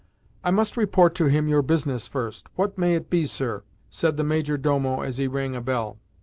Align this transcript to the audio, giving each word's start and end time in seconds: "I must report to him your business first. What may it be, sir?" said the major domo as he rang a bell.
"I 0.43 0.49
must 0.49 0.77
report 0.77 1.13
to 1.13 1.27
him 1.27 1.47
your 1.47 1.61
business 1.61 2.07
first. 2.07 2.47
What 2.55 2.75
may 2.75 2.95
it 2.95 3.07
be, 3.11 3.27
sir?" 3.27 3.61
said 3.91 4.17
the 4.17 4.23
major 4.23 4.57
domo 4.57 5.01
as 5.01 5.17
he 5.19 5.27
rang 5.27 5.55
a 5.55 5.61
bell. 5.61 5.99